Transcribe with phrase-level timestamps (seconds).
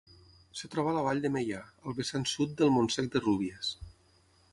[0.53, 3.71] Es troba a la vall de Meià, al vessant sud del Montsec de Rúbies.